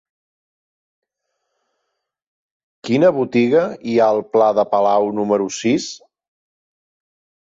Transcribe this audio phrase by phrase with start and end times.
[2.89, 3.61] Quina botiga
[3.91, 5.91] hi ha al pla de Palau número sis?